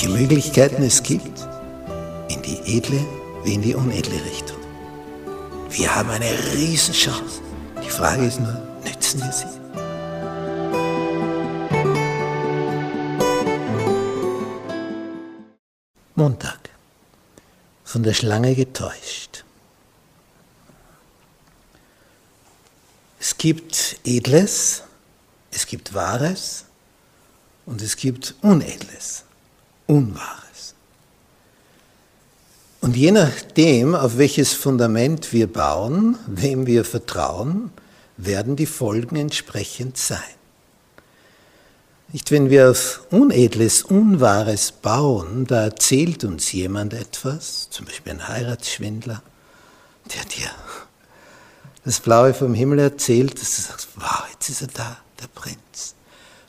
welche 0.00 0.16
Möglichkeiten 0.16 0.82
es 0.82 1.02
gibt, 1.02 1.46
in 2.30 2.40
die 2.40 2.58
edle 2.78 3.04
wie 3.44 3.52
in 3.52 3.60
die 3.60 3.74
unedle 3.74 4.24
Richtung. 4.24 4.56
Wir 5.68 5.94
haben 5.94 6.08
eine 6.08 6.30
Riesenchance. 6.54 7.42
Die 7.84 7.90
Frage 7.90 8.24
ist 8.24 8.40
nur, 8.40 8.54
nützen 8.82 9.20
wir 9.20 9.30
sie? 9.30 9.44
Montag. 16.14 16.70
Von 17.84 18.02
der 18.02 18.14
Schlange 18.14 18.54
getäuscht. 18.54 19.44
Es 23.18 23.36
gibt 23.36 23.98
Edles, 24.04 24.82
es 25.50 25.66
gibt 25.66 25.92
Wahres 25.92 26.64
und 27.66 27.82
es 27.82 27.96
gibt 27.96 28.34
Unedles, 28.40 29.24
Unwahres. 29.90 30.74
Und 32.80 32.96
je 32.96 33.10
nachdem, 33.10 33.94
auf 33.94 34.18
welches 34.18 34.52
Fundament 34.52 35.32
wir 35.32 35.52
bauen, 35.52 36.16
wem 36.26 36.66
wir 36.66 36.84
vertrauen, 36.84 37.72
werden 38.16 38.54
die 38.54 38.66
Folgen 38.66 39.16
entsprechend 39.16 39.98
sein. 39.98 40.18
Nicht, 42.12 42.30
wenn 42.30 42.50
wir 42.50 42.70
auf 42.70 43.02
Unedles, 43.10 43.82
Unwahres 43.82 44.72
bauen, 44.72 45.46
da 45.46 45.64
erzählt 45.64 46.24
uns 46.24 46.52
jemand 46.52 46.94
etwas, 46.94 47.68
zum 47.70 47.86
Beispiel 47.86 48.12
ein 48.12 48.28
Heiratsschwindler, 48.28 49.22
der 50.14 50.24
dir 50.24 50.50
das 51.84 52.00
Blaue 52.00 52.32
vom 52.32 52.54
Himmel 52.54 52.78
erzählt, 52.78 53.40
dass 53.40 53.56
du 53.56 53.62
sagst, 53.62 53.88
wow, 53.96 54.24
jetzt 54.32 54.48
ist 54.48 54.62
er 54.62 54.68
da, 54.68 54.98
der 55.20 55.28
Prinz, 55.28 55.94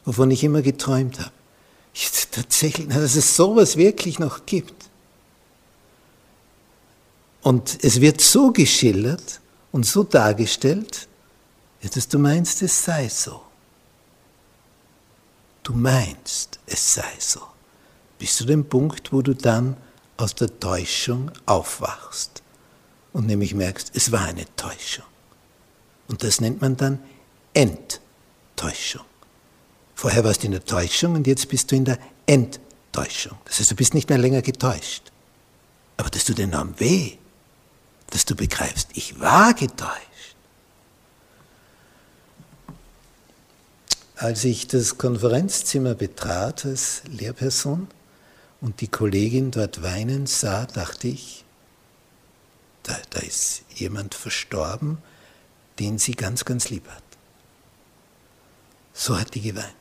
wovon 0.06 0.30
ich 0.30 0.44
immer 0.44 0.62
geträumt 0.62 1.20
habe. 1.20 1.32
Tatsächlich, 2.32 2.88
dass 2.88 3.16
es 3.16 3.36
sowas 3.36 3.76
wirklich 3.76 4.18
noch 4.18 4.46
gibt. 4.46 4.90
Und 7.42 7.84
es 7.84 8.00
wird 8.00 8.22
so 8.22 8.52
geschildert 8.52 9.42
und 9.72 9.86
so 9.86 10.04
dargestellt, 10.04 11.08
dass 11.94 12.08
du 12.08 12.20
meinst, 12.20 12.62
es 12.62 12.84
sei 12.84 13.10
so. 13.10 13.42
Du 15.64 15.74
meinst, 15.74 16.60
es 16.66 16.94
sei 16.94 17.14
so. 17.20 17.42
Bis 18.18 18.38
zu 18.38 18.46
dem 18.46 18.66
Punkt, 18.66 19.12
wo 19.12 19.22
du 19.22 19.34
dann 19.34 19.76
aus 20.18 20.36
der 20.36 20.60
Täuschung 20.60 21.32
aufwachst 21.46 22.44
und 23.14 23.26
nämlich 23.26 23.56
merkst, 23.56 23.92
es 23.96 24.12
war 24.12 24.26
eine 24.26 24.46
Täuschung. 24.56 25.06
Und 26.08 26.24
das 26.24 26.40
nennt 26.40 26.62
man 26.62 26.78
dann 26.78 27.00
Enttäuschung. 27.54 29.06
Vorher 30.02 30.24
warst 30.24 30.42
du 30.42 30.48
in 30.48 30.54
der 30.54 30.66
Täuschung 30.66 31.14
und 31.14 31.28
jetzt 31.28 31.48
bist 31.48 31.72
du 31.72 31.76
in 31.76 31.86
der 31.86 32.00
Enttäuschung. 32.26 33.38
Das 33.46 33.60
heißt, 33.60 33.70
du 33.70 33.76
bist 33.76 33.94
nicht 33.94 34.10
mehr 34.10 34.18
länger 34.18 34.42
getäuscht. 34.42 35.12
Aber 35.96 36.10
das 36.10 36.26
tut 36.26 36.40
enorm 36.40 36.74
weh, 36.80 37.18
dass 38.10 38.26
du 38.26 38.36
begreifst, 38.36 38.90
ich 38.96 39.20
war 39.20 39.54
getäuscht. 39.54 40.36
Als 44.16 44.44
ich 44.44 44.68
das 44.68 44.98
Konferenzzimmer 44.98 45.94
betrat 45.94 46.66
als 46.66 47.04
Lehrperson 47.06 47.88
und 48.60 48.82
die 48.82 48.88
Kollegin 48.88 49.52
dort 49.52 49.84
weinen 49.84 50.26
sah, 50.26 50.66
dachte 50.66 51.10
ich, 51.10 51.46
da, 52.82 52.98
da 53.12 53.20
ist 53.20 53.62
jemand 53.76 54.16
verstorben, 54.16 54.98
den 55.78 56.00
sie 56.00 56.14
ganz, 56.14 56.44
ganz 56.44 56.70
lieb 56.70 56.88
hat. 56.88 57.04
So 58.94 59.20
hat 59.20 59.36
die 59.36 59.42
geweint. 59.42 59.81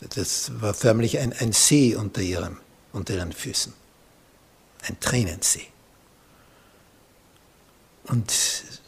Das 0.00 0.60
war 0.60 0.74
förmlich 0.74 1.18
ein, 1.18 1.32
ein 1.32 1.52
See 1.52 1.94
unter, 1.96 2.20
ihrem, 2.20 2.58
unter 2.92 3.14
ihren 3.14 3.32
Füßen. 3.32 3.72
Ein 4.82 5.00
Tränensee. 5.00 5.66
Und 8.04 8.32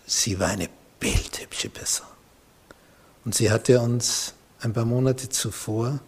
sie 0.07 0.39
war 0.39 0.49
eine 0.49 0.69
bildhübsche 1.01 1.69
Person. 1.69 2.07
Und 3.25 3.35
sie 3.35 3.51
hatte 3.51 3.81
uns 3.81 4.35
ein 4.61 4.73
paar 4.73 4.85
Monate 4.85 5.29
zuvor 5.29 6.01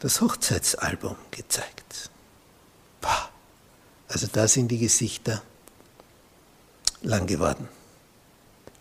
das 0.00 0.20
Hochzeitsalbum 0.20 1.16
gezeigt. 1.30 2.10
Boah, 3.00 3.30
also 4.08 4.26
da 4.32 4.46
sind 4.48 4.68
die 4.68 4.78
Gesichter 4.78 5.42
lang 7.02 7.26
geworden. 7.26 7.68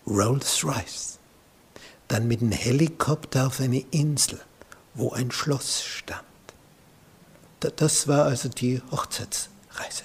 Rolls 0.06 0.64
Royce. 0.64 1.20
Dann 2.08 2.28
mit 2.28 2.42
dem 2.42 2.52
Helikopter 2.52 3.48
auf 3.48 3.60
eine 3.60 3.80
Insel, 3.92 4.40
wo 4.98 5.12
ein 5.12 5.32
Schloss 5.32 5.84
stand. 5.84 6.24
Das 7.60 8.08
war 8.08 8.26
also 8.26 8.50
die 8.50 8.82
Hochzeitsreise. 8.92 10.04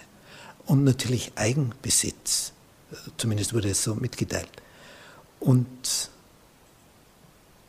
Und 0.67 0.85
natürlich 0.85 1.33
Eigenbesitz. 1.35 2.53
Zumindest 3.17 3.53
wurde 3.53 3.71
es 3.71 3.83
so 3.83 3.95
mitgeteilt. 3.95 4.51
Und 5.41 6.11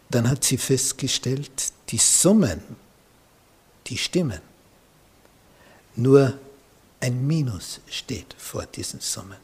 dann 0.10 0.30
hat 0.30 0.44
sie 0.44 0.58
festgestellt, 0.58 1.74
die 1.90 1.98
Summen, 1.98 2.62
die 3.88 3.98
stimmen. 3.98 4.42
Nur 5.96 6.38
ein 7.00 7.26
Minus 7.26 7.80
steht 7.90 8.36
vor 8.38 8.66
diesen 8.66 9.00
Summen. 9.00 9.38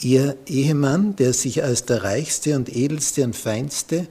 Ihr 0.00 0.36
Ehemann, 0.46 1.16
der 1.16 1.32
sich 1.32 1.62
als 1.62 1.84
der 1.84 2.02
reichste 2.02 2.56
und 2.56 2.74
edelste 2.74 3.24
und 3.24 3.36
feinste 3.36 4.08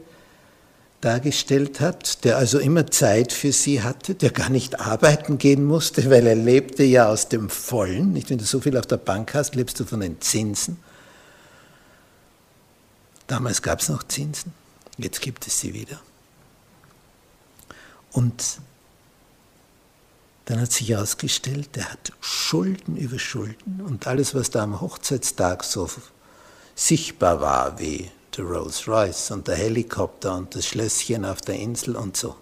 dargestellt 1.03 1.79
hat, 1.79 2.23
der 2.23 2.37
also 2.37 2.59
immer 2.59 2.87
Zeit 2.87 3.33
für 3.33 3.51
sie 3.51 3.81
hatte, 3.81 4.15
der 4.15 4.31
gar 4.31 4.49
nicht 4.49 4.79
arbeiten 4.79 5.37
gehen 5.37 5.65
musste, 5.65 6.09
weil 6.09 6.25
er 6.25 6.35
lebte 6.35 6.83
ja 6.83 7.07
aus 7.07 7.29
dem 7.29 7.49
Vollen. 7.49 8.13
Nicht, 8.13 8.29
wenn 8.29 8.37
du 8.37 8.45
so 8.45 8.61
viel 8.61 8.77
auf 8.77 8.85
der 8.85 8.97
Bank 8.97 9.33
hast, 9.33 9.55
lebst 9.55 9.79
du 9.79 9.85
von 9.85 9.99
den 9.99 10.21
Zinsen. 10.21 10.77
Damals 13.27 13.61
gab 13.61 13.79
es 13.81 13.89
noch 13.89 14.03
Zinsen. 14.03 14.53
Jetzt 14.97 15.21
gibt 15.21 15.47
es 15.47 15.59
sie 15.59 15.73
wieder. 15.73 15.99
Und 18.11 18.59
dann 20.45 20.61
hat 20.61 20.71
sich 20.71 20.89
herausgestellt, 20.89 21.69
er 21.73 21.91
hat 21.91 22.11
Schulden 22.19 22.97
über 22.97 23.17
Schulden 23.17 23.81
und 23.81 24.07
alles, 24.07 24.35
was 24.35 24.51
da 24.51 24.63
am 24.63 24.81
Hochzeitstag 24.81 25.63
so 25.63 25.89
sichtbar 26.75 27.41
war, 27.41 27.79
wie 27.79 28.11
der 28.37 28.45
Rolls 28.45 28.87
Royce 28.87 29.31
und 29.31 29.47
der 29.47 29.55
Helikopter 29.55 30.35
und 30.35 30.55
das 30.55 30.65
Schlösschen 30.65 31.25
auf 31.25 31.41
der 31.41 31.55
Insel 31.55 31.95
und 31.95 32.17
so, 32.17 32.35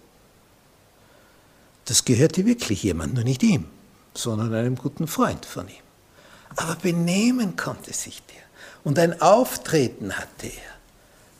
das 1.84 2.04
gehörte 2.04 2.46
wirklich 2.46 2.82
jemand, 2.82 3.14
nur 3.14 3.24
nicht 3.24 3.42
ihm, 3.42 3.66
sondern 4.14 4.54
einem 4.54 4.76
guten 4.76 5.06
Freund 5.06 5.44
von 5.44 5.68
ihm. 5.68 5.74
Aber 6.56 6.76
benehmen 6.76 7.56
konnte 7.56 7.92
sich 7.92 8.22
der 8.22 8.42
und 8.84 8.98
ein 8.98 9.20
Auftreten 9.20 10.16
hatte 10.16 10.46
er. 10.46 10.72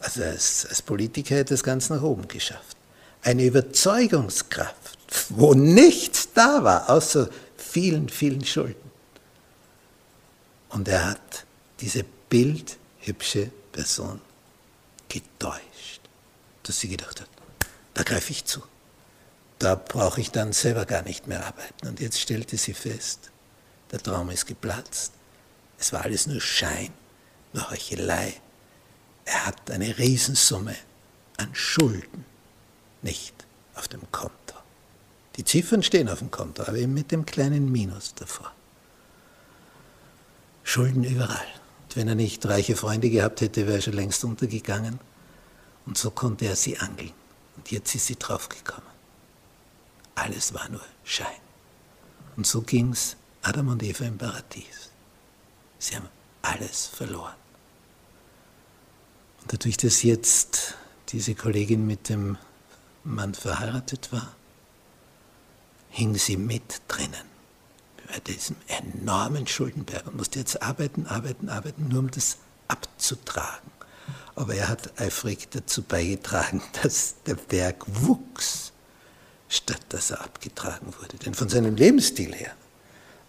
Also 0.00 0.24
als, 0.24 0.66
als 0.66 0.82
Politiker 0.82 1.36
hätte 1.36 1.54
es 1.54 1.62
ganz 1.62 1.90
nach 1.90 2.02
oben 2.02 2.26
geschafft. 2.26 2.76
Eine 3.22 3.44
Überzeugungskraft, 3.44 4.98
wo 5.28 5.54
nichts 5.54 6.32
da 6.34 6.64
war, 6.64 6.90
außer 6.90 7.28
vielen, 7.56 8.08
vielen 8.08 8.44
Schulden. 8.44 8.90
Und 10.70 10.88
er 10.88 11.10
hat 11.10 11.44
diese 11.80 12.04
bildhübsche 12.28 13.50
Person 13.70 14.20
getäuscht, 15.12 16.00
dass 16.62 16.80
sie 16.80 16.88
gedacht 16.88 17.20
hat, 17.20 17.28
da 17.94 18.02
greife 18.02 18.32
ich 18.32 18.44
zu. 18.44 18.62
Da 19.58 19.74
brauche 19.74 20.20
ich 20.20 20.30
dann 20.30 20.52
selber 20.52 20.86
gar 20.86 21.02
nicht 21.02 21.26
mehr 21.26 21.46
arbeiten. 21.46 21.86
Und 21.86 22.00
jetzt 22.00 22.18
stellte 22.18 22.56
sie 22.56 22.74
fest, 22.74 23.30
der 23.92 24.02
Traum 24.02 24.30
ist 24.30 24.46
geplatzt. 24.46 25.12
Es 25.78 25.92
war 25.92 26.02
alles 26.02 26.26
nur 26.26 26.40
Schein, 26.40 26.92
nur 27.52 27.70
Heuchelei, 27.70 28.40
er 29.24 29.46
hat 29.46 29.70
eine 29.70 29.98
Riesensumme 29.98 30.74
an 31.36 31.54
Schulden 31.54 32.24
nicht 33.02 33.34
auf 33.74 33.88
dem 33.88 34.10
Konto. 34.10 34.32
Die 35.36 35.44
Ziffern 35.44 35.82
stehen 35.82 36.08
auf 36.08 36.18
dem 36.20 36.30
Konto, 36.30 36.62
aber 36.62 36.76
eben 36.76 36.94
mit 36.94 37.10
dem 37.10 37.24
kleinen 37.26 37.70
Minus 37.70 38.14
davor. 38.14 38.52
Schulden 40.64 41.04
überall. 41.04 41.51
Wenn 41.96 42.08
er 42.08 42.14
nicht 42.14 42.44
reiche 42.46 42.76
Freunde 42.76 43.10
gehabt 43.10 43.40
hätte, 43.40 43.66
wäre 43.66 43.78
er 43.78 43.82
schon 43.82 43.94
längst 43.94 44.24
untergegangen. 44.24 44.98
Und 45.86 45.98
so 45.98 46.10
konnte 46.10 46.46
er 46.46 46.56
sie 46.56 46.78
angeln. 46.78 47.12
Und 47.56 47.70
jetzt 47.70 47.94
ist 47.94 48.06
sie 48.06 48.16
draufgekommen. 48.16 48.90
Alles 50.14 50.54
war 50.54 50.68
nur 50.68 50.84
Schein. 51.04 51.26
Und 52.36 52.46
so 52.46 52.62
ging 52.62 52.92
es 52.92 53.16
Adam 53.42 53.68
und 53.68 53.82
Eva 53.82 54.04
im 54.04 54.18
Paradies. 54.18 54.90
Sie 55.78 55.96
haben 55.96 56.08
alles 56.42 56.86
verloren. 56.86 57.34
Und 59.42 59.52
dadurch, 59.52 59.76
dass 59.76 60.02
jetzt 60.02 60.74
diese 61.08 61.34
Kollegin 61.34 61.86
mit 61.86 62.08
dem 62.08 62.38
Mann 63.04 63.34
verheiratet 63.34 64.12
war, 64.12 64.34
hing 65.90 66.14
sie 66.14 66.36
mit 66.36 66.80
drinnen 66.88 67.31
bei 68.08 68.18
diesem 68.20 68.56
enormen 68.66 69.46
Schuldenberg 69.46 70.06
und 70.06 70.16
musste 70.16 70.38
jetzt 70.38 70.62
arbeiten, 70.62 71.06
arbeiten, 71.06 71.48
arbeiten, 71.48 71.88
nur 71.88 72.00
um 72.00 72.10
das 72.10 72.38
abzutragen. 72.68 73.70
Aber 74.34 74.54
er 74.54 74.68
hat 74.68 75.00
eifrig 75.00 75.48
dazu 75.50 75.82
beigetragen, 75.82 76.62
dass 76.82 77.16
der 77.26 77.34
Berg 77.34 77.84
wuchs, 77.86 78.72
statt 79.48 79.80
dass 79.90 80.10
er 80.10 80.22
abgetragen 80.22 80.92
wurde. 81.00 81.16
Denn 81.18 81.34
von 81.34 81.48
seinem 81.48 81.76
Lebensstil 81.76 82.34
her 82.34 82.54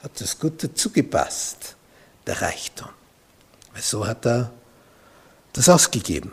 hat 0.02 0.20
das 0.20 0.40
gut 0.40 0.64
dazu 0.64 0.90
gepasst, 0.90 1.76
der 2.26 2.42
Reichtum. 2.42 2.90
Weil 3.74 3.82
so 3.82 4.06
hat 4.06 4.26
er 4.26 4.52
das 5.54 5.70
ausgegeben. 5.70 6.32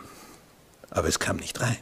Aber 0.89 1.07
es 1.07 1.19
kam 1.19 1.37
nicht 1.37 1.61
rein. 1.61 1.79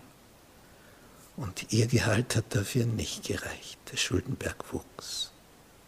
Und 1.36 1.72
ihr 1.72 1.88
Gehalt 1.88 2.36
hat 2.36 2.54
dafür 2.54 2.86
nicht 2.86 3.24
gereicht. 3.24 3.78
Der 3.92 3.98
Schuldenberg 3.98 4.74
wuchs. 4.74 5.32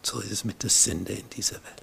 So 0.02 0.20
ist 0.20 0.32
es 0.32 0.44
mit 0.44 0.62
der 0.62 0.70
Sünde 0.70 1.12
in 1.12 1.28
dieser 1.30 1.56
Welt. 1.56 1.81